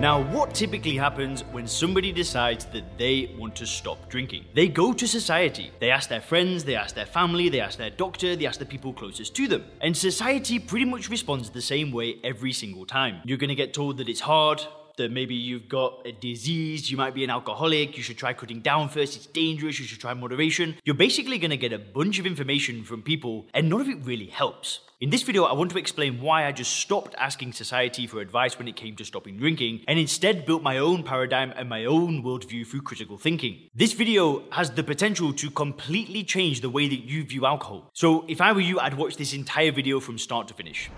Now, 0.00 0.22
what 0.24 0.54
typically 0.54 0.94
happens 0.94 1.42
when 1.52 1.66
somebody 1.66 2.12
decides 2.12 2.66
that 2.66 2.98
they 2.98 3.34
want 3.38 3.56
to 3.56 3.66
stop 3.66 4.10
drinking? 4.10 4.44
They 4.52 4.68
go 4.68 4.92
to 4.92 5.08
society. 5.08 5.72
They 5.80 5.90
ask 5.90 6.10
their 6.10 6.20
friends, 6.20 6.64
they 6.64 6.76
ask 6.76 6.94
their 6.94 7.06
family, 7.06 7.48
they 7.48 7.60
ask 7.60 7.78
their 7.78 7.88
doctor, 7.88 8.36
they 8.36 8.44
ask 8.44 8.58
the 8.58 8.66
people 8.66 8.92
closest 8.92 9.34
to 9.36 9.48
them. 9.48 9.64
And 9.80 9.96
society 9.96 10.58
pretty 10.58 10.84
much 10.84 11.08
responds 11.08 11.48
the 11.48 11.62
same 11.62 11.92
way 11.92 12.16
every 12.22 12.52
single 12.52 12.84
time. 12.84 13.22
You're 13.24 13.38
gonna 13.38 13.54
get 13.54 13.72
told 13.72 13.96
that 13.96 14.08
it's 14.10 14.20
hard, 14.20 14.60
that 14.96 15.10
maybe 15.10 15.34
you've 15.34 15.68
got 15.68 16.06
a 16.06 16.12
disease, 16.12 16.90
you 16.90 16.96
might 16.96 17.14
be 17.14 17.24
an 17.24 17.30
alcoholic, 17.30 17.96
you 17.96 18.02
should 18.02 18.18
try 18.18 18.32
cutting 18.32 18.60
down 18.60 18.88
first, 18.88 19.16
it's 19.16 19.26
dangerous, 19.26 19.78
you 19.78 19.86
should 19.86 20.00
try 20.00 20.14
moderation. 20.14 20.76
You're 20.84 20.94
basically 20.94 21.38
gonna 21.38 21.56
get 21.56 21.72
a 21.72 21.78
bunch 21.78 22.18
of 22.18 22.26
information 22.26 22.84
from 22.84 23.02
people, 23.02 23.46
and 23.54 23.68
none 23.68 23.80
of 23.80 23.88
it 23.88 23.98
really 24.04 24.26
helps. 24.26 24.80
In 24.98 25.10
this 25.10 25.24
video, 25.24 25.44
I 25.44 25.52
want 25.52 25.70
to 25.72 25.78
explain 25.78 26.22
why 26.22 26.46
I 26.46 26.52
just 26.52 26.72
stopped 26.72 27.14
asking 27.18 27.52
society 27.52 28.06
for 28.06 28.20
advice 28.20 28.58
when 28.58 28.66
it 28.66 28.76
came 28.76 28.96
to 28.96 29.04
stopping 29.04 29.36
drinking 29.36 29.84
and 29.86 29.98
instead 29.98 30.46
built 30.46 30.62
my 30.62 30.78
own 30.78 31.02
paradigm 31.02 31.52
and 31.54 31.68
my 31.68 31.84
own 31.84 32.22
worldview 32.22 32.66
through 32.66 32.80
critical 32.80 33.18
thinking. 33.18 33.68
This 33.74 33.92
video 33.92 34.44
has 34.52 34.70
the 34.70 34.82
potential 34.82 35.34
to 35.34 35.50
completely 35.50 36.24
change 36.24 36.62
the 36.62 36.70
way 36.70 36.88
that 36.88 37.04
you 37.04 37.24
view 37.24 37.44
alcohol. 37.44 37.90
So 37.92 38.24
if 38.26 38.40
I 38.40 38.52
were 38.52 38.62
you, 38.62 38.80
I'd 38.80 38.94
watch 38.94 39.18
this 39.18 39.34
entire 39.34 39.70
video 39.70 40.00
from 40.00 40.16
start 40.16 40.48
to 40.48 40.54
finish. 40.54 40.90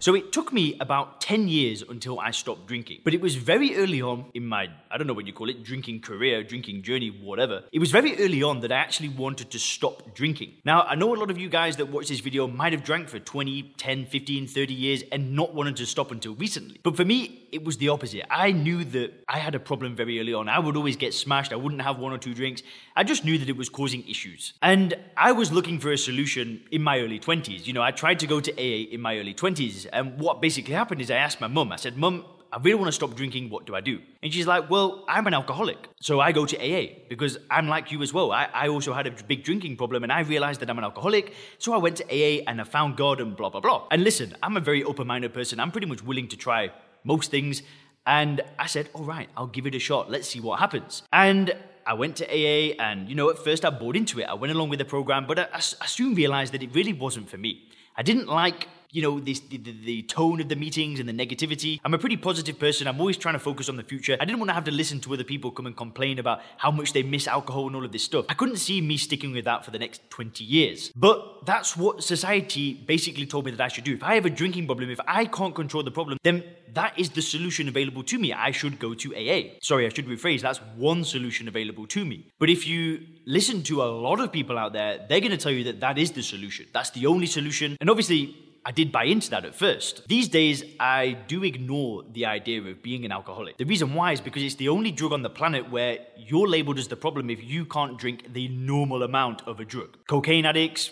So 0.00 0.14
it 0.14 0.32
took 0.32 0.52
me 0.52 0.76
about 0.78 1.20
10 1.20 1.48
years 1.48 1.82
until 1.82 2.20
I 2.20 2.30
stopped 2.30 2.66
drinking. 2.68 3.00
But 3.02 3.14
it 3.14 3.20
was 3.20 3.34
very 3.34 3.76
early 3.76 4.00
on 4.00 4.26
in 4.32 4.46
my, 4.46 4.68
I 4.92 4.96
don't 4.96 5.08
know 5.08 5.12
what 5.12 5.26
you 5.26 5.32
call 5.32 5.48
it, 5.48 5.64
drinking 5.64 6.02
career, 6.02 6.44
drinking 6.44 6.82
journey, 6.82 7.08
whatever. 7.08 7.64
It 7.72 7.80
was 7.80 7.90
very 7.90 8.16
early 8.20 8.40
on 8.40 8.60
that 8.60 8.70
I 8.70 8.76
actually 8.76 9.08
wanted 9.08 9.50
to 9.50 9.58
stop 9.58 10.14
drinking. 10.14 10.52
Now, 10.64 10.82
I 10.82 10.94
know 10.94 11.14
a 11.14 11.18
lot 11.18 11.32
of 11.32 11.38
you 11.38 11.48
guys 11.48 11.76
that 11.78 11.88
watch 11.88 12.08
this 12.08 12.20
video 12.20 12.46
might 12.46 12.72
have 12.72 12.84
drank 12.84 13.08
for 13.08 13.18
20, 13.18 13.74
10, 13.76 14.06
15, 14.06 14.46
30 14.46 14.72
years 14.72 15.02
and 15.10 15.34
not 15.34 15.52
wanted 15.52 15.76
to 15.76 15.86
stop 15.86 16.12
until 16.12 16.34
recently. 16.36 16.78
But 16.84 16.96
for 16.96 17.04
me, 17.04 17.48
it 17.50 17.64
was 17.64 17.78
the 17.78 17.88
opposite. 17.88 18.24
I 18.30 18.52
knew 18.52 18.84
that 18.84 19.12
I 19.28 19.38
had 19.38 19.56
a 19.56 19.60
problem 19.60 19.96
very 19.96 20.20
early 20.20 20.34
on. 20.34 20.48
I 20.48 20.60
would 20.60 20.76
always 20.76 20.96
get 20.96 21.12
smashed. 21.12 21.52
I 21.52 21.56
wouldn't 21.56 21.82
have 21.82 21.98
one 21.98 22.12
or 22.12 22.18
two 22.18 22.34
drinks. 22.34 22.62
I 22.94 23.02
just 23.02 23.24
knew 23.24 23.38
that 23.38 23.48
it 23.48 23.56
was 23.56 23.68
causing 23.68 24.06
issues. 24.08 24.52
And 24.62 24.94
I 25.16 25.32
was 25.32 25.50
looking 25.50 25.80
for 25.80 25.90
a 25.90 25.98
solution 25.98 26.62
in 26.70 26.82
my 26.82 27.00
early 27.00 27.18
20s. 27.18 27.66
You 27.66 27.72
know, 27.72 27.82
I 27.82 27.90
tried 27.90 28.20
to 28.20 28.26
go 28.26 28.38
to 28.40 28.52
AA 28.52 28.92
in 28.92 29.00
my 29.00 29.18
early 29.18 29.34
20s 29.34 29.87
and 29.92 30.18
what 30.18 30.40
basically 30.40 30.74
happened 30.74 31.00
is 31.00 31.10
I 31.10 31.16
asked 31.16 31.40
my 31.40 31.46
mum, 31.46 31.72
I 31.72 31.76
said, 31.76 31.96
Mum, 31.96 32.24
I 32.50 32.56
really 32.58 32.76
want 32.76 32.88
to 32.88 32.92
stop 32.92 33.14
drinking. 33.14 33.50
What 33.50 33.66
do 33.66 33.74
I 33.74 33.82
do? 33.82 34.00
And 34.22 34.32
she's 34.32 34.46
like, 34.46 34.70
Well, 34.70 35.04
I'm 35.08 35.26
an 35.26 35.34
alcoholic. 35.34 35.88
So 36.00 36.20
I 36.20 36.32
go 36.32 36.46
to 36.46 36.56
AA 36.56 37.00
because 37.08 37.38
I'm 37.50 37.68
like 37.68 37.92
you 37.92 38.02
as 38.02 38.12
well. 38.12 38.32
I, 38.32 38.48
I 38.52 38.68
also 38.68 38.94
had 38.94 39.06
a 39.06 39.10
big 39.10 39.44
drinking 39.44 39.76
problem 39.76 40.02
and 40.02 40.12
I 40.12 40.20
realized 40.20 40.60
that 40.60 40.70
I'm 40.70 40.78
an 40.78 40.84
alcoholic. 40.84 41.34
So 41.58 41.74
I 41.74 41.78
went 41.78 41.96
to 41.96 42.04
AA 42.04 42.44
and 42.46 42.60
I 42.60 42.64
found 42.64 42.96
God 42.96 43.20
and 43.20 43.36
blah, 43.36 43.50
blah, 43.50 43.60
blah. 43.60 43.86
And 43.90 44.02
listen, 44.02 44.34
I'm 44.42 44.56
a 44.56 44.60
very 44.60 44.82
open 44.82 45.06
minded 45.06 45.34
person. 45.34 45.60
I'm 45.60 45.70
pretty 45.70 45.86
much 45.86 46.02
willing 46.02 46.28
to 46.28 46.36
try 46.36 46.70
most 47.04 47.30
things. 47.30 47.62
And 48.06 48.40
I 48.58 48.66
said, 48.66 48.88
All 48.94 49.04
right, 49.04 49.28
I'll 49.36 49.46
give 49.46 49.66
it 49.66 49.74
a 49.74 49.78
shot. 49.78 50.10
Let's 50.10 50.28
see 50.28 50.40
what 50.40 50.58
happens. 50.58 51.02
And 51.12 51.54
I 51.86 51.94
went 51.94 52.16
to 52.16 52.26
AA 52.26 52.74
and, 52.78 53.08
you 53.08 53.14
know, 53.14 53.28
at 53.28 53.38
first 53.38 53.64
I 53.64 53.70
bought 53.70 53.96
into 53.96 54.20
it. 54.20 54.24
I 54.24 54.34
went 54.34 54.52
along 54.54 54.70
with 54.70 54.78
the 54.78 54.84
program, 54.84 55.26
but 55.26 55.38
I, 55.38 55.48
I 55.54 55.86
soon 55.86 56.14
realized 56.14 56.54
that 56.54 56.62
it 56.62 56.74
really 56.74 56.92
wasn't 56.94 57.28
for 57.28 57.36
me. 57.36 57.68
I 57.96 58.02
didn't 58.02 58.26
like 58.26 58.68
you 58.90 59.02
know, 59.02 59.20
this, 59.20 59.40
the, 59.40 59.58
the, 59.58 59.72
the, 59.84 60.02
tone 60.02 60.40
of 60.40 60.48
the 60.48 60.56
meetings 60.56 60.98
and 60.98 61.08
the 61.08 61.12
negativity. 61.12 61.78
I'm 61.84 61.92
a 61.92 61.98
pretty 61.98 62.16
positive 62.16 62.58
person. 62.58 62.86
I'm 62.86 62.98
always 62.98 63.18
trying 63.18 63.34
to 63.34 63.38
focus 63.38 63.68
on 63.68 63.76
the 63.76 63.82
future. 63.82 64.16
I 64.18 64.24
didn't 64.24 64.38
want 64.38 64.48
to 64.48 64.54
have 64.54 64.64
to 64.64 64.70
listen 64.70 65.00
to 65.00 65.12
other 65.12 65.24
people 65.24 65.50
come 65.50 65.66
and 65.66 65.76
complain 65.76 66.18
about 66.18 66.40
how 66.56 66.70
much 66.70 66.94
they 66.94 67.02
miss 67.02 67.26
alcohol 67.26 67.66
and 67.66 67.76
all 67.76 67.84
of 67.84 67.92
this 67.92 68.04
stuff. 68.04 68.24
I 68.28 68.34
couldn't 68.34 68.56
see 68.56 68.80
me 68.80 68.96
sticking 68.96 69.32
with 69.32 69.44
that 69.44 69.64
for 69.64 69.70
the 69.70 69.78
next 69.78 70.08
20 70.10 70.42
years. 70.42 70.90
But 70.96 71.44
that's 71.44 71.76
what 71.76 72.02
society 72.02 72.74
basically 72.74 73.26
told 73.26 73.44
me 73.44 73.50
that 73.50 73.60
I 73.60 73.68
should 73.68 73.84
do. 73.84 73.92
If 73.92 74.02
I 74.02 74.14
have 74.14 74.24
a 74.24 74.30
drinking 74.30 74.66
problem, 74.66 74.90
if 74.90 75.00
I 75.06 75.26
can't 75.26 75.54
control 75.54 75.82
the 75.82 75.90
problem, 75.90 76.18
then 76.22 76.44
that 76.74 76.98
is 76.98 77.10
the 77.10 77.22
solution 77.22 77.68
available 77.68 78.02
to 78.04 78.18
me. 78.18 78.32
I 78.32 78.50
should 78.50 78.78
go 78.78 78.94
to 78.94 79.14
AA. 79.14 79.58
Sorry, 79.60 79.86
I 79.86 79.90
should 79.90 80.06
rephrase. 80.06 80.40
That's 80.40 80.58
one 80.76 81.04
solution 81.04 81.48
available 81.48 81.86
to 81.88 82.04
me. 82.04 82.28
But 82.38 82.50
if 82.50 82.66
you 82.66 83.00
listen 83.26 83.62
to 83.64 83.82
a 83.82 83.84
lot 83.84 84.20
of 84.20 84.32
people 84.32 84.58
out 84.58 84.72
there, 84.72 85.04
they're 85.08 85.20
going 85.20 85.32
to 85.32 85.36
tell 85.36 85.52
you 85.52 85.64
that 85.64 85.80
that 85.80 85.98
is 85.98 86.12
the 86.12 86.22
solution. 86.22 86.66
That's 86.72 86.90
the 86.90 87.06
only 87.06 87.26
solution. 87.26 87.76
And 87.80 87.90
obviously, 87.90 88.36
I 88.68 88.70
did 88.70 88.92
buy 88.92 89.04
into 89.04 89.30
that 89.30 89.46
at 89.46 89.54
first. 89.54 90.06
These 90.08 90.28
days, 90.28 90.62
I 90.78 91.16
do 91.26 91.42
ignore 91.42 92.04
the 92.12 92.26
idea 92.26 92.60
of 92.60 92.82
being 92.82 93.06
an 93.06 93.12
alcoholic. 93.12 93.56
The 93.56 93.64
reason 93.64 93.94
why 93.94 94.12
is 94.12 94.20
because 94.20 94.42
it's 94.42 94.56
the 94.56 94.68
only 94.68 94.90
drug 94.90 95.14
on 95.14 95.22
the 95.22 95.30
planet 95.30 95.70
where 95.70 96.00
you're 96.18 96.46
labeled 96.46 96.78
as 96.78 96.86
the 96.86 96.94
problem 96.94 97.30
if 97.30 97.42
you 97.42 97.64
can't 97.64 97.96
drink 97.96 98.30
the 98.34 98.48
normal 98.48 99.02
amount 99.02 99.40
of 99.48 99.58
a 99.58 99.64
drug. 99.64 99.96
Cocaine 100.06 100.44
addicts, 100.44 100.90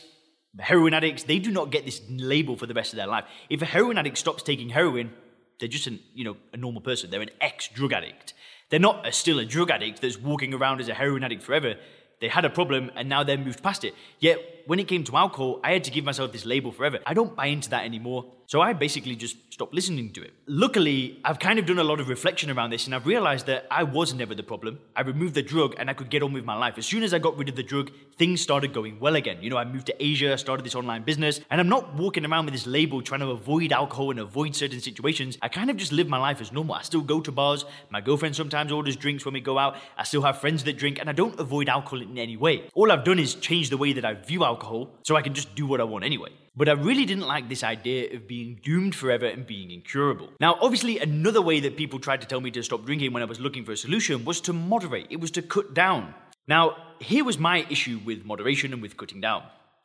heroin 0.58 0.94
addicts, 0.94 1.24
they 1.24 1.38
do 1.38 1.50
not 1.50 1.70
get 1.70 1.84
this 1.84 2.00
label 2.08 2.56
for 2.56 2.64
the 2.64 2.72
rest 2.72 2.94
of 2.94 2.96
their 2.96 3.06
life. 3.06 3.26
If 3.50 3.60
a 3.60 3.66
heroin 3.66 3.98
addict 3.98 4.16
stops 4.16 4.42
taking 4.42 4.70
heroin, 4.70 5.12
they're 5.60 5.68
just 5.68 5.86
an, 5.86 6.00
you 6.14 6.24
know, 6.24 6.38
a 6.54 6.56
normal 6.56 6.80
person. 6.80 7.10
They're 7.10 7.20
an 7.20 7.30
ex-drug 7.42 7.92
addict. 7.92 8.32
They're 8.70 8.80
not 8.80 9.06
a, 9.06 9.12
still 9.12 9.38
a 9.38 9.44
drug 9.44 9.70
addict 9.70 10.00
that's 10.00 10.18
walking 10.18 10.54
around 10.54 10.80
as 10.80 10.88
a 10.88 10.94
heroin 10.94 11.24
addict 11.24 11.42
forever. 11.42 11.74
They 12.22 12.28
had 12.28 12.46
a 12.46 12.50
problem 12.50 12.90
and 12.96 13.10
now 13.10 13.22
they're 13.22 13.36
moved 13.36 13.62
past 13.62 13.84
it. 13.84 13.92
Yet 14.18 14.40
when 14.66 14.80
it 14.80 14.88
came 14.88 15.04
to 15.04 15.16
alcohol, 15.16 15.60
I 15.62 15.72
had 15.72 15.84
to 15.84 15.90
give 15.90 16.04
myself 16.04 16.32
this 16.32 16.44
label 16.44 16.72
forever. 16.72 16.98
I 17.06 17.14
don't 17.14 17.34
buy 17.34 17.46
into 17.46 17.70
that 17.70 17.84
anymore. 17.84 18.32
So 18.48 18.60
I 18.60 18.74
basically 18.74 19.16
just 19.16 19.36
stopped 19.52 19.74
listening 19.74 20.12
to 20.12 20.22
it. 20.22 20.32
Luckily, 20.46 21.18
I've 21.24 21.40
kind 21.40 21.58
of 21.58 21.66
done 21.66 21.80
a 21.80 21.84
lot 21.84 21.98
of 21.98 22.08
reflection 22.08 22.48
around 22.48 22.70
this 22.70 22.86
and 22.86 22.94
I've 22.94 23.04
realized 23.04 23.46
that 23.46 23.66
I 23.72 23.82
was 23.82 24.14
never 24.14 24.36
the 24.36 24.44
problem. 24.44 24.78
I 24.94 25.00
removed 25.00 25.34
the 25.34 25.42
drug 25.42 25.74
and 25.78 25.90
I 25.90 25.94
could 25.94 26.10
get 26.10 26.22
on 26.22 26.32
with 26.32 26.44
my 26.44 26.54
life. 26.54 26.78
As 26.78 26.86
soon 26.86 27.02
as 27.02 27.12
I 27.12 27.18
got 27.18 27.36
rid 27.36 27.48
of 27.48 27.56
the 27.56 27.64
drug, 27.64 27.90
things 28.18 28.40
started 28.40 28.72
going 28.72 29.00
well 29.00 29.16
again. 29.16 29.38
You 29.40 29.50
know, 29.50 29.56
I 29.56 29.64
moved 29.64 29.86
to 29.86 30.04
Asia, 30.04 30.32
I 30.32 30.36
started 30.36 30.64
this 30.64 30.76
online 30.76 31.02
business, 31.02 31.40
and 31.50 31.60
I'm 31.60 31.68
not 31.68 31.94
walking 31.96 32.24
around 32.24 32.44
with 32.44 32.54
this 32.54 32.68
label 32.68 33.02
trying 33.02 33.20
to 33.20 33.30
avoid 33.30 33.72
alcohol 33.72 34.12
and 34.12 34.20
avoid 34.20 34.54
certain 34.54 34.80
situations. 34.80 35.38
I 35.42 35.48
kind 35.48 35.68
of 35.68 35.76
just 35.76 35.90
live 35.90 36.06
my 36.06 36.18
life 36.18 36.40
as 36.40 36.52
normal. 36.52 36.76
I 36.76 36.82
still 36.82 37.00
go 37.00 37.20
to 37.20 37.32
bars. 37.32 37.64
My 37.90 38.00
girlfriend 38.00 38.36
sometimes 38.36 38.70
orders 38.70 38.94
drinks 38.94 39.24
when 39.24 39.34
we 39.34 39.40
go 39.40 39.58
out. 39.58 39.76
I 39.98 40.04
still 40.04 40.22
have 40.22 40.40
friends 40.40 40.62
that 40.64 40.78
drink 40.78 40.98
and 41.00 41.10
I 41.10 41.12
don't 41.12 41.38
avoid 41.40 41.68
alcohol 41.68 42.00
in 42.00 42.16
any 42.16 42.36
way. 42.36 42.68
All 42.74 42.92
I've 42.92 43.04
done 43.04 43.18
is 43.18 43.34
change 43.34 43.70
the 43.70 43.76
way 43.76 43.92
that 43.92 44.04
I 44.04 44.14
view 44.14 44.44
alcohol 44.44 44.55
so 45.02 45.16
I 45.16 45.22
can 45.22 45.34
just 45.34 45.54
do 45.54 45.66
what 45.66 45.80
I 45.80 45.84
want 45.84 46.04
anyway. 46.04 46.30
But 46.56 46.68
I 46.68 46.72
really 46.72 47.04
didn't 47.04 47.26
like 47.26 47.48
this 47.48 47.62
idea 47.62 48.14
of 48.14 48.26
being 48.26 48.60
doomed 48.62 48.94
forever 48.94 49.26
and 49.26 49.46
being 49.46 49.70
incurable. 49.70 50.30
Now, 50.40 50.56
obviously, 50.60 50.98
another 50.98 51.42
way 51.42 51.60
that 51.60 51.76
people 51.76 51.98
tried 51.98 52.22
to 52.22 52.26
tell 52.26 52.40
me 52.40 52.50
to 52.52 52.62
stop 52.62 52.86
drinking 52.86 53.12
when 53.12 53.22
I 53.22 53.26
was 53.26 53.40
looking 53.40 53.64
for 53.64 53.72
a 53.72 53.76
solution 53.76 54.24
was 54.24 54.40
to 54.42 54.52
moderate, 54.52 55.08
it 55.10 55.20
was 55.20 55.30
to 55.32 55.42
cut 55.42 55.74
down. 55.74 56.14
Now, 56.48 56.76
here 57.00 57.24
was 57.24 57.38
my 57.38 57.66
issue 57.68 58.00
with 58.04 58.24
moderation 58.24 58.72
and 58.72 58.80
with 58.80 58.96
cutting 58.96 59.20
down. 59.20 59.42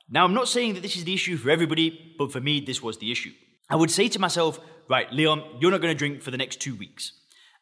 Now, 0.09 0.23
I'm 0.23 0.33
not 0.33 0.47
saying 0.47 0.75
that 0.75 0.81
this 0.81 0.95
is 0.95 1.03
the 1.03 1.13
issue 1.13 1.37
for 1.37 1.49
everybody, 1.49 2.15
but 2.17 2.31
for 2.31 2.39
me, 2.39 2.59
this 2.59 2.81
was 2.81 2.97
the 2.97 3.11
issue. 3.11 3.31
I 3.69 3.75
would 3.75 3.91
say 3.91 4.07
to 4.09 4.19
myself, 4.19 4.59
right, 4.89 5.11
Leon, 5.11 5.43
you're 5.59 5.71
not 5.71 5.81
going 5.81 5.93
to 5.93 5.97
drink 5.97 6.21
for 6.21 6.31
the 6.31 6.37
next 6.37 6.59
two 6.61 6.75
weeks. 6.75 7.13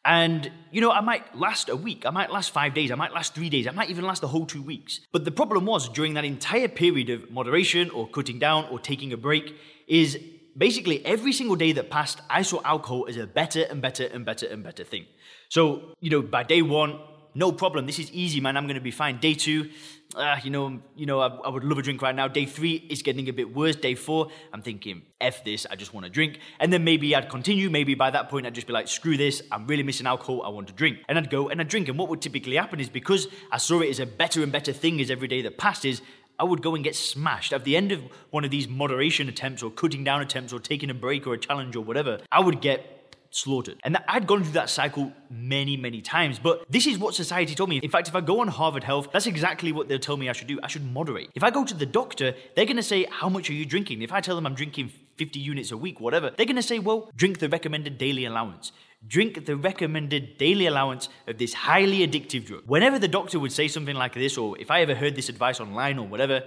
And, 0.04 0.50
you 0.70 0.80
know, 0.80 0.90
I 0.90 1.02
might 1.02 1.36
last 1.36 1.68
a 1.68 1.76
week, 1.76 2.06
I 2.06 2.10
might 2.10 2.30
last 2.30 2.52
five 2.52 2.72
days, 2.72 2.90
I 2.90 2.94
might 2.94 3.12
last 3.12 3.34
three 3.34 3.50
days, 3.50 3.66
I 3.66 3.72
might 3.72 3.90
even 3.90 4.04
last 4.04 4.22
the 4.22 4.28
whole 4.28 4.46
two 4.46 4.62
weeks. 4.62 5.00
But 5.12 5.26
the 5.26 5.30
problem 5.30 5.66
was, 5.66 5.90
during 5.90 6.14
that 6.14 6.24
entire 6.24 6.68
period 6.68 7.10
of 7.10 7.30
moderation 7.30 7.90
or 7.90 8.08
cutting 8.08 8.38
down 8.38 8.64
or 8.70 8.78
taking 8.78 9.12
a 9.12 9.18
break, 9.18 9.54
is 9.86 10.18
basically 10.56 11.04
every 11.04 11.32
single 11.32 11.56
day 11.56 11.72
that 11.72 11.90
passed, 11.90 12.22
I 12.30 12.42
saw 12.42 12.62
alcohol 12.64 13.06
as 13.08 13.18
a 13.18 13.26
better 13.26 13.62
and 13.68 13.82
better 13.82 14.04
and 14.06 14.24
better 14.24 14.46
and 14.46 14.64
better 14.64 14.84
thing. 14.84 15.04
So, 15.50 15.94
you 16.00 16.08
know, 16.08 16.22
by 16.22 16.44
day 16.44 16.62
one, 16.62 16.98
no 17.34 17.52
problem. 17.52 17.86
This 17.86 17.98
is 17.98 18.10
easy, 18.12 18.40
man. 18.40 18.56
I'm 18.56 18.64
going 18.64 18.74
to 18.74 18.80
be 18.80 18.90
fine. 18.90 19.18
Day 19.18 19.34
two, 19.34 19.70
uh, 20.16 20.36
you 20.42 20.50
know, 20.50 20.80
you 20.96 21.06
know, 21.06 21.20
I, 21.20 21.28
I, 21.28 21.48
would 21.48 21.62
love 21.62 21.78
a 21.78 21.82
drink 21.82 22.02
right 22.02 22.14
now. 22.14 22.26
Day 22.26 22.44
three 22.44 22.74
is 22.74 23.02
getting 23.02 23.28
a 23.28 23.32
bit 23.32 23.54
worse. 23.54 23.76
Day 23.76 23.94
four, 23.94 24.28
I'm 24.52 24.62
thinking, 24.62 25.02
F 25.20 25.44
this, 25.44 25.66
I 25.70 25.76
just 25.76 25.94
want 25.94 26.04
to 26.04 26.10
drink. 26.10 26.40
And 26.58 26.72
then 26.72 26.82
maybe 26.82 27.14
I'd 27.14 27.28
continue. 27.28 27.70
Maybe 27.70 27.94
by 27.94 28.10
that 28.10 28.28
point, 28.28 28.46
I'd 28.46 28.54
just 28.54 28.66
be 28.66 28.72
like, 28.72 28.88
screw 28.88 29.16
this, 29.16 29.42
I'm 29.52 29.66
really 29.66 29.84
missing 29.84 30.06
alcohol, 30.06 30.42
I 30.42 30.48
want 30.48 30.66
to 30.66 30.72
drink. 30.72 30.98
And 31.08 31.16
I'd 31.16 31.30
go 31.30 31.48
and 31.48 31.60
I'd 31.60 31.68
drink. 31.68 31.88
And 31.88 31.96
what 31.96 32.08
would 32.08 32.20
typically 32.20 32.56
happen 32.56 32.80
is 32.80 32.88
because 32.88 33.28
I 33.52 33.58
saw 33.58 33.80
it 33.80 33.88
as 33.88 34.00
a 34.00 34.06
better 34.06 34.42
and 34.42 34.50
better 34.50 34.72
thing 34.72 35.00
as 35.00 35.10
every 35.10 35.28
day 35.28 35.42
that 35.42 35.58
passes, 35.58 36.02
I 36.40 36.44
would 36.44 36.62
go 36.62 36.74
and 36.74 36.82
get 36.82 36.96
smashed. 36.96 37.52
At 37.52 37.64
the 37.64 37.76
end 37.76 37.92
of 37.92 38.02
one 38.30 38.44
of 38.44 38.50
these 38.50 38.66
moderation 38.66 39.28
attempts 39.28 39.62
or 39.62 39.70
cutting 39.70 40.02
down 40.02 40.22
attempts 40.22 40.52
or 40.52 40.58
taking 40.58 40.90
a 40.90 40.94
break 40.94 41.26
or 41.26 41.34
a 41.34 41.38
challenge 41.38 41.76
or 41.76 41.82
whatever, 41.82 42.18
I 42.32 42.40
would 42.40 42.60
get 42.60 42.99
slaughtered. 43.30 43.80
And 43.84 43.96
I'd 44.08 44.26
gone 44.26 44.42
through 44.42 44.52
that 44.52 44.70
cycle 44.70 45.12
many, 45.30 45.76
many 45.76 46.02
times. 46.02 46.38
But 46.38 46.64
this 46.68 46.86
is 46.86 46.98
what 46.98 47.14
society 47.14 47.54
told 47.54 47.70
me. 47.70 47.78
In 47.78 47.90
fact, 47.90 48.08
if 48.08 48.14
I 48.14 48.20
go 48.20 48.40
on 48.40 48.48
Harvard 48.48 48.84
Health, 48.84 49.08
that's 49.12 49.26
exactly 49.26 49.72
what 49.72 49.88
they'll 49.88 49.98
tell 49.98 50.16
me 50.16 50.28
I 50.28 50.32
should 50.32 50.48
do. 50.48 50.58
I 50.62 50.68
should 50.68 50.84
moderate. 50.84 51.30
If 51.34 51.44
I 51.44 51.50
go 51.50 51.64
to 51.64 51.74
the 51.74 51.86
doctor, 51.86 52.34
they're 52.54 52.66
going 52.66 52.76
to 52.76 52.82
say, 52.82 53.06
How 53.10 53.28
much 53.28 53.48
are 53.50 53.54
you 53.54 53.64
drinking? 53.64 54.02
If 54.02 54.12
I 54.12 54.20
tell 54.20 54.36
them 54.36 54.46
I'm 54.46 54.54
drinking 54.54 54.92
50 55.16 55.38
units 55.38 55.70
a 55.70 55.76
week, 55.76 56.00
whatever, 56.00 56.30
they're 56.36 56.46
going 56.46 56.56
to 56.56 56.62
say, 56.62 56.78
Well, 56.78 57.10
drink 57.16 57.38
the 57.38 57.48
recommended 57.48 57.98
daily 57.98 58.24
allowance. 58.24 58.72
Drink 59.06 59.46
the 59.46 59.56
recommended 59.56 60.36
daily 60.36 60.66
allowance 60.66 61.08
of 61.26 61.38
this 61.38 61.54
highly 61.54 62.06
addictive 62.06 62.44
drug. 62.44 62.64
Whenever 62.66 62.98
the 62.98 63.08
doctor 63.08 63.38
would 63.38 63.52
say 63.52 63.66
something 63.66 63.96
like 63.96 64.12
this, 64.12 64.36
or 64.36 64.58
if 64.58 64.70
I 64.70 64.82
ever 64.82 64.94
heard 64.94 65.16
this 65.16 65.30
advice 65.30 65.58
online 65.58 65.98
or 65.98 66.06
whatever, 66.06 66.42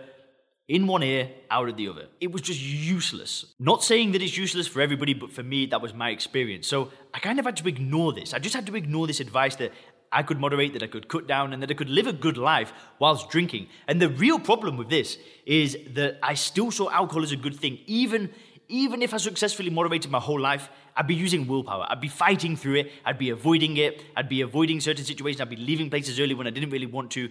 in 0.67 0.87
one 0.87 1.03
ear, 1.03 1.29
out 1.51 1.67
of 1.67 1.75
the 1.75 1.89
other. 1.89 2.07
It 2.21 2.31
was 2.31 2.41
just 2.41 2.61
useless. 2.61 3.45
Not 3.59 3.83
saying 3.83 4.13
that 4.13 4.21
it's 4.21 4.37
useless 4.37 4.67
for 4.67 4.81
everybody, 4.81 5.13
but 5.13 5.29
for 5.31 5.43
me, 5.43 5.65
that 5.67 5.81
was 5.81 5.93
my 5.93 6.09
experience. 6.09 6.67
So 6.67 6.91
I 7.13 7.19
kind 7.19 7.39
of 7.39 7.45
had 7.45 7.57
to 7.57 7.67
ignore 7.67 8.13
this. 8.13 8.33
I 8.33 8.39
just 8.39 8.55
had 8.55 8.65
to 8.67 8.75
ignore 8.75 9.05
this 9.07 9.19
advice 9.19 9.55
that 9.57 9.71
I 10.11 10.23
could 10.23 10.39
moderate, 10.39 10.73
that 10.73 10.83
I 10.83 10.87
could 10.87 11.09
cut 11.09 11.27
down, 11.27 11.53
and 11.53 11.61
that 11.63 11.71
I 11.71 11.73
could 11.73 11.89
live 11.89 12.07
a 12.07 12.13
good 12.13 12.37
life 12.37 12.71
whilst 12.99 13.29
drinking. 13.29 13.67
And 13.87 14.01
the 14.01 14.09
real 14.09 14.39
problem 14.39 14.77
with 14.77 14.89
this 14.89 15.17
is 15.45 15.77
that 15.95 16.19
I 16.23 16.35
still 16.35 16.71
saw 16.71 16.89
alcohol 16.89 17.23
as 17.23 17.31
a 17.31 17.37
good 17.37 17.59
thing, 17.59 17.79
even 17.87 18.29
even 18.69 19.01
if 19.01 19.13
I 19.13 19.17
successfully 19.17 19.69
moderated 19.69 20.09
my 20.09 20.19
whole 20.19 20.39
life, 20.39 20.69
I'd 20.95 21.05
be 21.05 21.15
using 21.15 21.47
willpower. 21.47 21.85
I'd 21.89 22.01
be 22.01 22.07
fighting 22.07 22.55
through 22.55 22.75
it. 22.75 22.91
I'd 23.05 23.17
be 23.17 23.29
avoiding 23.29 23.77
it. 23.77 24.01
I'd 24.15 24.29
be 24.29 24.41
avoiding 24.41 24.79
certain 24.79 25.05
situations. 25.05 25.41
I'd 25.41 25.49
be 25.49 25.57
leaving 25.57 25.89
places 25.89 26.19
early 26.19 26.33
when 26.33 26.47
I 26.47 26.49
didn't 26.49 26.69
really 26.69 26.85
want 26.85 27.11
to. 27.11 27.29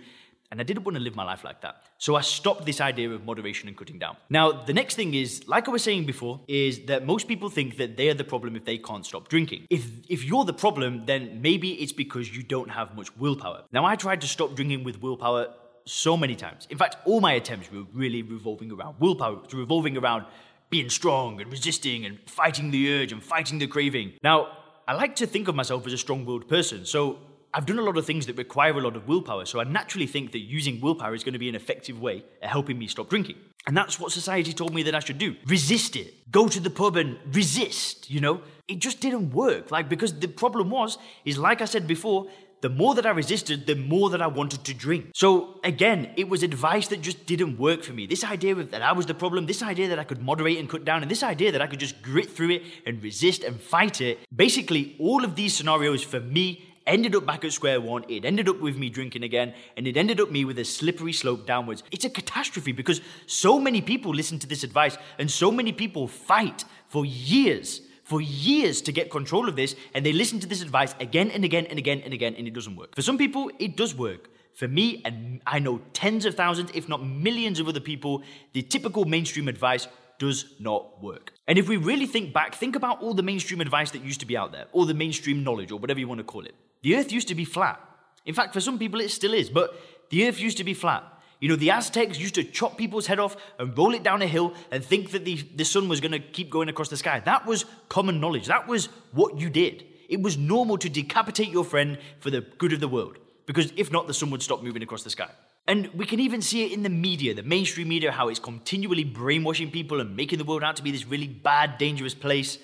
And 0.52 0.60
I 0.60 0.64
didn't 0.64 0.84
want 0.84 0.96
to 0.96 1.02
live 1.02 1.16
my 1.16 1.24
life 1.24 1.44
like 1.44 1.62
that. 1.62 1.86
So 1.96 2.14
I 2.14 2.20
stopped 2.20 2.66
this 2.66 2.78
idea 2.78 3.08
of 3.10 3.24
moderation 3.24 3.68
and 3.68 3.76
cutting 3.76 3.98
down. 3.98 4.18
Now, 4.28 4.52
the 4.52 4.74
next 4.74 4.96
thing 4.96 5.14
is, 5.14 5.48
like 5.48 5.66
I 5.66 5.70
was 5.70 5.82
saying 5.82 6.04
before, 6.04 6.40
is 6.46 6.84
that 6.90 7.06
most 7.06 7.26
people 7.26 7.48
think 7.48 7.78
that 7.78 7.96
they 7.96 8.10
are 8.10 8.14
the 8.22 8.28
problem 8.32 8.54
if 8.54 8.66
they 8.66 8.76
can't 8.76 9.06
stop 9.06 9.28
drinking. 9.28 9.66
If 9.70 9.86
if 10.10 10.22
you're 10.22 10.44
the 10.44 10.58
problem, 10.64 11.06
then 11.06 11.40
maybe 11.40 11.70
it's 11.82 11.94
because 11.94 12.36
you 12.36 12.42
don't 12.42 12.68
have 12.68 12.94
much 12.94 13.16
willpower. 13.16 13.64
Now, 13.72 13.86
I 13.86 13.96
tried 13.96 14.20
to 14.20 14.28
stop 14.28 14.54
drinking 14.54 14.84
with 14.84 15.00
willpower 15.00 15.46
so 15.86 16.18
many 16.18 16.36
times. 16.36 16.68
In 16.68 16.76
fact, 16.76 16.96
all 17.06 17.22
my 17.22 17.32
attempts 17.32 17.72
were 17.72 17.84
really 17.94 18.20
revolving 18.20 18.70
around 18.70 18.96
willpower, 19.00 19.38
revolving 19.54 19.96
around 19.96 20.26
being 20.68 20.90
strong 20.90 21.40
and 21.40 21.50
resisting 21.50 22.04
and 22.04 22.18
fighting 22.26 22.70
the 22.70 22.82
urge 22.92 23.10
and 23.10 23.22
fighting 23.22 23.58
the 23.58 23.66
craving. 23.66 24.12
Now, 24.22 24.38
I 24.86 24.92
like 24.92 25.16
to 25.16 25.26
think 25.26 25.48
of 25.48 25.54
myself 25.54 25.86
as 25.86 25.94
a 25.94 25.98
strong 26.06 26.26
willed 26.26 26.46
person, 26.46 26.84
so 26.84 27.18
I've 27.54 27.66
done 27.66 27.78
a 27.78 27.82
lot 27.82 27.98
of 27.98 28.06
things 28.06 28.26
that 28.26 28.38
require 28.38 28.72
a 28.78 28.80
lot 28.80 28.96
of 28.96 29.06
willpower, 29.06 29.44
so 29.44 29.60
I 29.60 29.64
naturally 29.64 30.06
think 30.06 30.32
that 30.32 30.38
using 30.38 30.80
willpower 30.80 31.14
is 31.14 31.22
going 31.22 31.34
to 31.34 31.38
be 31.38 31.50
an 31.50 31.54
effective 31.54 32.00
way 32.00 32.24
at 32.40 32.48
helping 32.48 32.78
me 32.78 32.86
stop 32.86 33.10
drinking. 33.10 33.36
And 33.66 33.76
that's 33.76 34.00
what 34.00 34.10
society 34.10 34.52
told 34.52 34.74
me 34.74 34.82
that 34.84 34.94
I 34.94 35.00
should 35.00 35.18
do. 35.18 35.36
Resist 35.46 35.94
it. 35.94 36.14
Go 36.30 36.48
to 36.48 36.58
the 36.58 36.70
pub 36.70 36.96
and 36.96 37.18
resist, 37.32 38.10
you 38.10 38.20
know? 38.20 38.40
It 38.68 38.78
just 38.78 39.00
didn't 39.00 39.32
work. 39.32 39.70
Like, 39.70 39.88
because 39.88 40.18
the 40.18 40.28
problem 40.28 40.70
was, 40.70 40.96
is 41.24 41.36
like 41.36 41.60
I 41.60 41.66
said 41.66 41.86
before, 41.86 42.28
the 42.62 42.70
more 42.70 42.94
that 42.94 43.04
I 43.04 43.10
resisted, 43.10 43.66
the 43.66 43.74
more 43.74 44.08
that 44.10 44.22
I 44.22 44.28
wanted 44.28 44.64
to 44.64 44.72
drink. 44.72 45.10
So 45.14 45.60
again, 45.64 46.12
it 46.16 46.28
was 46.28 46.42
advice 46.44 46.88
that 46.88 47.02
just 47.02 47.26
didn't 47.26 47.58
work 47.58 47.82
for 47.82 47.92
me. 47.92 48.06
This 48.06 48.24
idea 48.24 48.54
that 48.54 48.82
I 48.82 48.92
was 48.92 49.06
the 49.06 49.14
problem, 49.14 49.46
this 49.46 49.62
idea 49.62 49.88
that 49.88 49.98
I 49.98 50.04
could 50.04 50.22
moderate 50.22 50.58
and 50.58 50.68
cut 50.68 50.84
down, 50.84 51.02
and 51.02 51.10
this 51.10 51.24
idea 51.24 51.52
that 51.52 51.60
I 51.60 51.66
could 51.66 51.80
just 51.80 52.00
grit 52.02 52.30
through 52.30 52.50
it 52.50 52.62
and 52.86 53.02
resist 53.02 53.42
and 53.42 53.60
fight 53.60 54.00
it. 54.00 54.20
Basically, 54.34 54.96
all 55.00 55.24
of 55.24 55.34
these 55.34 55.54
scenarios 55.56 56.04
for 56.04 56.20
me 56.20 56.71
ended 56.86 57.14
up 57.14 57.26
back 57.26 57.44
at 57.44 57.52
square 57.52 57.80
one. 57.80 58.04
It 58.08 58.24
ended 58.24 58.48
up 58.48 58.60
with 58.60 58.76
me 58.76 58.90
drinking 58.90 59.22
again, 59.22 59.54
and 59.76 59.86
it 59.86 59.96
ended 59.96 60.20
up 60.20 60.30
me 60.30 60.44
with 60.44 60.58
a 60.58 60.64
slippery 60.64 61.12
slope 61.12 61.46
downwards. 61.46 61.82
It's 61.90 62.04
a 62.04 62.10
catastrophe 62.10 62.72
because 62.72 63.00
so 63.26 63.58
many 63.58 63.80
people 63.80 64.14
listen 64.14 64.38
to 64.40 64.46
this 64.46 64.64
advice 64.64 64.96
and 65.18 65.30
so 65.30 65.50
many 65.50 65.72
people 65.72 66.08
fight 66.08 66.64
for 66.88 67.04
years 67.04 67.80
for 68.04 68.20
years 68.20 68.82
to 68.82 68.92
get 68.92 69.10
control 69.10 69.48
of 69.48 69.56
this, 69.56 69.74
and 69.94 70.04
they 70.04 70.12
listen 70.12 70.40
to 70.40 70.46
this 70.46 70.60
advice 70.60 70.94
again 71.00 71.30
and 71.30 71.44
again 71.44 71.66
and 71.66 71.78
again 71.78 72.02
and 72.04 72.12
again, 72.12 72.34
and 72.36 72.46
it 72.46 72.52
doesn't 72.52 72.76
work. 72.76 72.94
For 72.94 73.00
some 73.00 73.16
people, 73.16 73.50
it 73.58 73.76
does 73.76 73.94
work. 73.94 74.28
For 74.54 74.68
me, 74.68 75.00
and 75.06 75.40
I 75.46 75.60
know 75.60 75.80
tens 75.94 76.26
of 76.26 76.34
thousands, 76.34 76.70
if 76.74 76.88
not 76.88 77.02
millions 77.06 77.58
of 77.58 77.68
other 77.68 77.80
people, 77.80 78.22
the 78.52 78.60
typical 78.60 79.06
mainstream 79.06 79.48
advice 79.48 79.88
does 80.18 80.44
not 80.60 81.02
work. 81.02 81.32
And 81.48 81.58
if 81.58 81.68
we 81.68 81.78
really 81.78 82.06
think 82.06 82.34
back, 82.34 82.54
think 82.54 82.76
about 82.76 83.00
all 83.00 83.14
the 83.14 83.22
mainstream 83.22 83.60
advice 83.62 83.90
that 83.92 84.04
used 84.04 84.20
to 84.20 84.26
be 84.26 84.36
out 84.36 84.52
there, 84.52 84.66
all 84.72 84.84
the 84.84 84.94
mainstream 84.94 85.42
knowledge, 85.42 85.72
or 85.72 85.78
whatever 85.78 85.98
you 85.98 86.06
want 86.06 86.18
to 86.18 86.24
call 86.24 86.44
it. 86.44 86.54
The 86.82 86.96
earth 86.96 87.12
used 87.12 87.28
to 87.28 87.34
be 87.34 87.44
flat. 87.44 87.80
In 88.26 88.34
fact, 88.34 88.52
for 88.52 88.60
some 88.60 88.78
people, 88.78 89.00
it 89.00 89.10
still 89.10 89.34
is, 89.34 89.50
but 89.50 89.74
the 90.10 90.28
earth 90.28 90.40
used 90.40 90.58
to 90.58 90.64
be 90.64 90.74
flat. 90.74 91.04
You 91.40 91.48
know, 91.48 91.56
the 91.56 91.72
Aztecs 91.72 92.20
used 92.20 92.36
to 92.36 92.44
chop 92.44 92.78
people's 92.78 93.06
head 93.06 93.18
off 93.18 93.36
and 93.58 93.76
roll 93.76 93.94
it 93.94 94.04
down 94.04 94.22
a 94.22 94.26
hill 94.26 94.54
and 94.70 94.84
think 94.84 95.10
that 95.10 95.24
the, 95.24 95.36
the 95.56 95.64
sun 95.64 95.88
was 95.88 96.00
going 96.00 96.12
to 96.12 96.20
keep 96.20 96.50
going 96.50 96.68
across 96.68 96.88
the 96.88 96.96
sky. 96.96 97.18
That 97.18 97.46
was 97.46 97.64
common 97.88 98.20
knowledge. 98.20 98.46
That 98.46 98.68
was 98.68 98.86
what 99.10 99.38
you 99.38 99.50
did. 99.50 99.84
It 100.08 100.22
was 100.22 100.36
normal 100.36 100.78
to 100.78 100.88
decapitate 100.88 101.48
your 101.48 101.64
friend 101.64 101.98
for 102.20 102.30
the 102.30 102.42
good 102.58 102.72
of 102.72 102.78
the 102.78 102.86
world, 102.86 103.18
because 103.46 103.72
if 103.76 103.90
not, 103.90 104.06
the 104.06 104.14
sun 104.14 104.30
would 104.30 104.42
stop 104.42 104.62
moving 104.62 104.82
across 104.82 105.02
the 105.02 105.10
sky. 105.10 105.30
And 105.66 105.88
we 105.94 106.06
can 106.06 106.20
even 106.20 106.42
see 106.42 106.64
it 106.64 106.72
in 106.72 106.82
the 106.82 106.90
media, 106.90 107.34
the 107.34 107.42
mainstream 107.42 107.88
media, 107.88 108.12
how 108.12 108.28
it's 108.28 108.38
continually 108.38 109.04
brainwashing 109.04 109.70
people 109.70 110.00
and 110.00 110.14
making 110.14 110.38
the 110.38 110.44
world 110.44 110.62
out 110.62 110.76
to 110.76 110.82
be 110.82 110.90
this 110.90 111.06
really 111.06 111.28
bad, 111.28 111.78
dangerous 111.78 112.14
place 112.14 112.58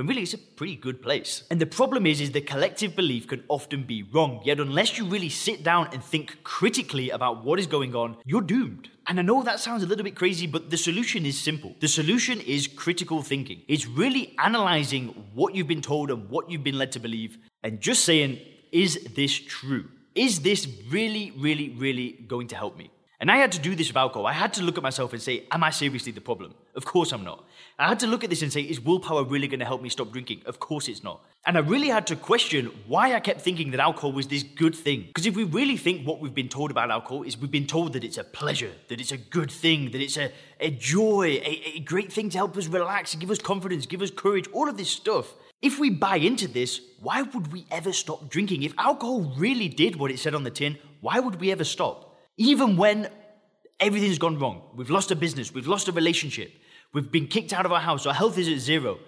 when 0.00 0.06
really 0.06 0.22
it's 0.22 0.32
a 0.32 0.38
pretty 0.38 0.76
good 0.76 1.02
place. 1.02 1.42
And 1.50 1.60
the 1.60 1.66
problem 1.66 2.06
is, 2.06 2.22
is 2.22 2.32
the 2.32 2.40
collective 2.40 2.96
belief 2.96 3.28
can 3.28 3.44
often 3.48 3.82
be 3.82 4.02
wrong. 4.02 4.40
Yet 4.46 4.58
unless 4.58 4.96
you 4.96 5.04
really 5.04 5.28
sit 5.28 5.62
down 5.62 5.90
and 5.92 6.02
think 6.02 6.42
critically 6.42 7.10
about 7.10 7.44
what 7.44 7.58
is 7.58 7.66
going 7.66 7.94
on, 7.94 8.16
you're 8.24 8.40
doomed. 8.40 8.88
And 9.06 9.18
I 9.18 9.22
know 9.22 9.42
that 9.42 9.60
sounds 9.60 9.82
a 9.82 9.86
little 9.86 10.02
bit 10.02 10.16
crazy, 10.16 10.46
but 10.46 10.70
the 10.70 10.78
solution 10.78 11.26
is 11.26 11.38
simple. 11.38 11.74
The 11.80 11.88
solution 11.88 12.40
is 12.40 12.66
critical 12.66 13.20
thinking. 13.20 13.60
It's 13.68 13.86
really 13.86 14.34
analyzing 14.38 15.08
what 15.34 15.54
you've 15.54 15.68
been 15.68 15.82
told 15.82 16.10
and 16.10 16.30
what 16.30 16.50
you've 16.50 16.64
been 16.64 16.78
led 16.78 16.92
to 16.92 16.98
believe 16.98 17.36
and 17.62 17.78
just 17.78 18.06
saying, 18.06 18.40
is 18.72 19.06
this 19.14 19.38
true? 19.38 19.84
Is 20.14 20.40
this 20.40 20.66
really, 20.88 21.32
really, 21.36 21.76
really 21.76 22.24
going 22.26 22.48
to 22.48 22.56
help 22.56 22.78
me? 22.78 22.90
And 23.20 23.30
I 23.30 23.36
had 23.36 23.52
to 23.52 23.58
do 23.58 23.74
this 23.74 23.88
with 23.88 23.98
alcohol. 23.98 24.26
I 24.26 24.32
had 24.32 24.54
to 24.54 24.62
look 24.62 24.78
at 24.78 24.82
myself 24.82 25.12
and 25.12 25.20
say, 25.20 25.44
Am 25.50 25.62
I 25.62 25.68
seriously 25.68 26.10
the 26.10 26.22
problem? 26.22 26.54
Of 26.74 26.86
course 26.86 27.12
I'm 27.12 27.22
not. 27.22 27.44
I 27.78 27.86
had 27.86 28.00
to 28.00 28.06
look 28.06 28.24
at 28.24 28.30
this 28.30 28.40
and 28.40 28.50
say, 28.50 28.62
Is 28.62 28.80
willpower 28.80 29.24
really 29.24 29.46
going 29.46 29.60
to 29.60 29.66
help 29.66 29.82
me 29.82 29.90
stop 29.90 30.10
drinking? 30.10 30.40
Of 30.46 30.58
course 30.58 30.88
it's 30.88 31.04
not. 31.04 31.20
And 31.44 31.58
I 31.58 31.60
really 31.60 31.88
had 31.88 32.06
to 32.06 32.16
question 32.16 32.70
why 32.86 33.14
I 33.14 33.20
kept 33.20 33.42
thinking 33.42 33.72
that 33.72 33.80
alcohol 33.80 34.12
was 34.12 34.26
this 34.28 34.42
good 34.42 34.74
thing. 34.74 35.04
Because 35.08 35.26
if 35.26 35.36
we 35.36 35.44
really 35.44 35.76
think 35.76 36.06
what 36.06 36.20
we've 36.20 36.34
been 36.34 36.48
told 36.48 36.70
about 36.70 36.90
alcohol 36.90 37.22
is 37.22 37.36
we've 37.36 37.50
been 37.50 37.66
told 37.66 37.92
that 37.92 38.04
it's 38.04 38.16
a 38.16 38.24
pleasure, 38.24 38.72
that 38.88 39.02
it's 39.02 39.12
a 39.12 39.18
good 39.18 39.50
thing, 39.50 39.90
that 39.90 40.00
it's 40.00 40.16
a, 40.16 40.32
a 40.58 40.70
joy, 40.70 41.42
a, 41.44 41.76
a 41.76 41.80
great 41.80 42.10
thing 42.10 42.30
to 42.30 42.38
help 42.38 42.56
us 42.56 42.68
relax, 42.68 43.14
give 43.16 43.30
us 43.30 43.38
confidence, 43.38 43.84
give 43.84 44.00
us 44.00 44.10
courage, 44.10 44.48
all 44.54 44.66
of 44.66 44.78
this 44.78 44.88
stuff. 44.88 45.34
If 45.60 45.78
we 45.78 45.90
buy 45.90 46.16
into 46.16 46.48
this, 46.48 46.80
why 47.00 47.20
would 47.20 47.52
we 47.52 47.66
ever 47.70 47.92
stop 47.92 48.30
drinking? 48.30 48.62
If 48.62 48.72
alcohol 48.78 49.34
really 49.36 49.68
did 49.68 49.96
what 49.96 50.10
it 50.10 50.18
said 50.18 50.34
on 50.34 50.44
the 50.44 50.50
tin, 50.50 50.78
why 51.02 51.20
would 51.20 51.38
we 51.38 51.52
ever 51.52 51.64
stop? 51.64 52.09
Even 52.40 52.78
when 52.78 53.06
everything's 53.78 54.18
gone 54.18 54.38
wrong, 54.38 54.62
we've 54.74 54.88
lost 54.88 55.10
a 55.10 55.14
business, 55.14 55.52
we've 55.52 55.66
lost 55.66 55.88
a 55.88 55.92
relationship, 55.92 56.50
we've 56.94 57.12
been 57.12 57.26
kicked 57.26 57.52
out 57.52 57.66
of 57.66 57.72
our 57.72 57.80
house, 57.80 58.06
our 58.06 58.14
health 58.14 58.38
is 58.38 58.48
at 58.48 58.58
zero, 58.60 58.98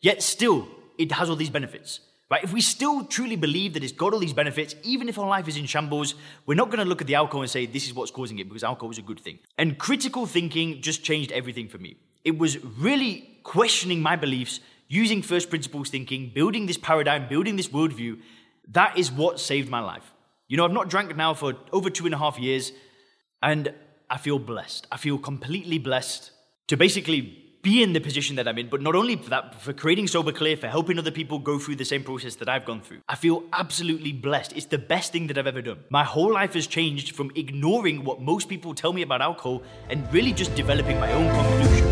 yet 0.00 0.20
still 0.20 0.66
it 0.98 1.12
has 1.12 1.30
all 1.30 1.36
these 1.36 1.50
benefits. 1.50 2.00
Right? 2.28 2.42
If 2.42 2.52
we 2.52 2.60
still 2.60 3.04
truly 3.04 3.36
believe 3.36 3.74
that 3.74 3.84
it's 3.84 3.92
got 3.92 4.12
all 4.12 4.18
these 4.18 4.32
benefits, 4.32 4.74
even 4.82 5.08
if 5.08 5.20
our 5.20 5.28
life 5.28 5.46
is 5.46 5.56
in 5.56 5.66
shambles, 5.66 6.16
we're 6.46 6.56
not 6.56 6.66
going 6.66 6.80
to 6.80 6.84
look 6.84 7.00
at 7.00 7.06
the 7.06 7.14
alcohol 7.14 7.42
and 7.42 7.50
say 7.50 7.64
this 7.64 7.86
is 7.86 7.94
what's 7.94 8.10
causing 8.10 8.40
it 8.40 8.48
because 8.48 8.64
alcohol 8.64 8.90
is 8.90 8.98
a 8.98 9.02
good 9.02 9.20
thing. 9.20 9.38
And 9.56 9.78
critical 9.78 10.26
thinking 10.26 10.82
just 10.82 11.04
changed 11.04 11.30
everything 11.30 11.68
for 11.68 11.78
me. 11.78 11.96
It 12.24 12.38
was 12.38 12.58
really 12.64 13.38
questioning 13.44 14.02
my 14.02 14.16
beliefs, 14.16 14.58
using 14.88 15.22
first 15.22 15.48
principles 15.48 15.90
thinking, 15.90 16.32
building 16.34 16.66
this 16.66 16.76
paradigm, 16.76 17.28
building 17.28 17.54
this 17.54 17.68
worldview. 17.68 18.18
That 18.66 18.98
is 18.98 19.12
what 19.12 19.38
saved 19.38 19.70
my 19.70 19.78
life. 19.78 20.12
You 20.50 20.56
know, 20.56 20.64
I've 20.64 20.72
not 20.72 20.90
drank 20.90 21.14
now 21.16 21.32
for 21.32 21.54
over 21.70 21.90
two 21.90 22.06
and 22.06 22.14
a 22.14 22.18
half 22.18 22.36
years, 22.36 22.72
and 23.40 23.72
I 24.10 24.18
feel 24.18 24.40
blessed. 24.40 24.84
I 24.90 24.96
feel 24.96 25.16
completely 25.16 25.78
blessed 25.78 26.32
to 26.66 26.76
basically 26.76 27.20
be 27.62 27.84
in 27.84 27.92
the 27.92 28.00
position 28.00 28.34
that 28.34 28.48
I'm 28.48 28.58
in, 28.58 28.68
but 28.68 28.82
not 28.82 28.96
only 28.96 29.14
for 29.14 29.30
that, 29.30 29.62
for 29.62 29.72
creating 29.72 30.08
Sober 30.08 30.32
Clear, 30.32 30.56
for 30.56 30.66
helping 30.66 30.98
other 30.98 31.12
people 31.12 31.38
go 31.38 31.60
through 31.60 31.76
the 31.76 31.84
same 31.84 32.02
process 32.02 32.34
that 32.34 32.48
I've 32.48 32.64
gone 32.64 32.80
through. 32.80 32.98
I 33.08 33.14
feel 33.14 33.44
absolutely 33.52 34.12
blessed. 34.12 34.56
It's 34.56 34.66
the 34.66 34.78
best 34.78 35.12
thing 35.12 35.28
that 35.28 35.38
I've 35.38 35.46
ever 35.46 35.62
done. 35.62 35.84
My 35.88 36.02
whole 36.02 36.32
life 36.32 36.54
has 36.54 36.66
changed 36.66 37.14
from 37.14 37.30
ignoring 37.36 38.02
what 38.02 38.20
most 38.20 38.48
people 38.48 38.74
tell 38.74 38.92
me 38.92 39.02
about 39.02 39.22
alcohol 39.22 39.62
and 39.88 40.12
really 40.12 40.32
just 40.32 40.52
developing 40.56 40.98
my 40.98 41.12
own 41.12 41.32
conclusion. 41.32 41.86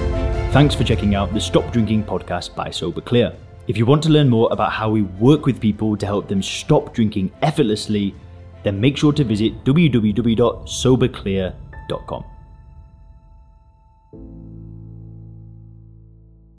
Thanks 0.50 0.74
for 0.74 0.82
checking 0.82 1.14
out 1.14 1.32
the 1.32 1.40
Stop 1.40 1.72
Drinking 1.72 2.02
podcast 2.02 2.56
by 2.56 2.72
Sober 2.72 3.02
Clear. 3.02 3.36
If 3.68 3.76
you 3.76 3.86
want 3.86 4.02
to 4.02 4.08
learn 4.08 4.28
more 4.28 4.48
about 4.50 4.72
how 4.72 4.90
we 4.90 5.02
work 5.02 5.46
with 5.46 5.60
people 5.60 5.96
to 5.96 6.06
help 6.06 6.26
them 6.26 6.42
stop 6.42 6.92
drinking 6.92 7.30
effortlessly, 7.42 8.16
then 8.62 8.80
make 8.80 8.96
sure 8.96 9.12
to 9.12 9.24
visit 9.24 9.64
www.soberclear.com. 9.64 12.24